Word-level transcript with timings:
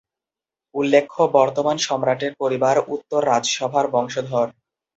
উল্লেখ্য, 0.75 1.19
বর্তমান 1.37 1.77
সম্রাটের 1.79 2.33
পরিবার 2.39 2.75
উত্তর 2.87 3.21
রাজসভার 3.25 3.85
বংশধর। 3.87 4.47